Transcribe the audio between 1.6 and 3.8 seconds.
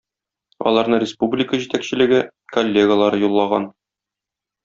җитәкчелеге, коллегалары юллаган.